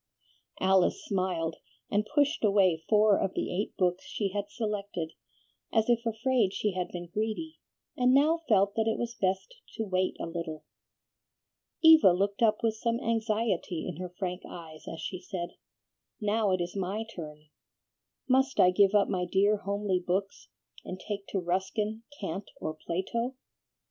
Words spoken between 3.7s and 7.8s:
books she had selected, as if afraid she had been greedy,